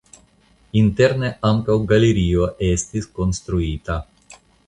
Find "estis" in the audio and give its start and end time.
2.71-3.09